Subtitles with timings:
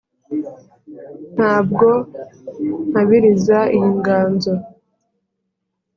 [1.35, 1.87] ntabwo
[2.89, 4.51] nkabiriza iyi nganzo